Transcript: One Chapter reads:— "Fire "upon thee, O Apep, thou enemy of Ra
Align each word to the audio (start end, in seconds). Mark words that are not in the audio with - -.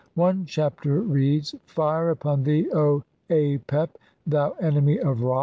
One 0.15 0.47
Chapter 0.47 0.99
reads:— 0.99 1.53
"Fire 1.67 2.09
"upon 2.09 2.41
thee, 2.41 2.65
O 2.73 3.03
Apep, 3.29 3.89
thou 4.25 4.53
enemy 4.53 4.99
of 4.99 5.21
Ra 5.21 5.39